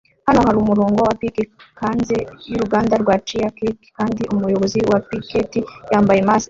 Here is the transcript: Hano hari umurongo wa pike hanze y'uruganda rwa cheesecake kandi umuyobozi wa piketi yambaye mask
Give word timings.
Hano 0.27 0.39
hari 0.45 0.57
umurongo 0.63 0.99
wa 1.07 1.13
pike 1.21 1.43
hanze 1.81 2.15
y'uruganda 2.49 2.93
rwa 3.03 3.15
cheesecake 3.27 3.85
kandi 3.97 4.21
umuyobozi 4.33 4.79
wa 4.91 4.99
piketi 5.09 5.59
yambaye 5.91 6.21
mask 6.27 6.39